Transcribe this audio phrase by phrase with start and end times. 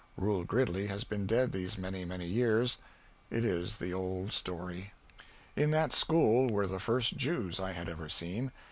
[0.17, 2.79] Reuel Gridley has been dead these many, many years
[3.29, 4.93] it is the old story.
[5.55, 8.51] In that school were the first Jews I had ever seen.